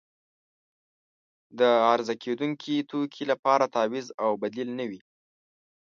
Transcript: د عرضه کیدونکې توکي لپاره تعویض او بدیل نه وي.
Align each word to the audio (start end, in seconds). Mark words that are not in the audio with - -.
د 1.59 1.61
عرضه 1.91 2.15
کیدونکې 2.23 2.87
توکي 2.89 3.23
لپاره 3.31 3.71
تعویض 3.75 4.07
او 4.23 4.31
بدیل 4.41 4.69
نه 4.79 4.85
وي. 4.89 5.01